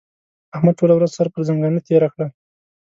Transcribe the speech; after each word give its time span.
احمد 0.55 0.73
ټوله 0.79 0.93
ورځ 0.95 1.11
سر 1.17 1.27
پر 1.33 1.41
ځنګانه 1.49 1.79
تېره 1.87 2.09
کړه. 2.13 2.27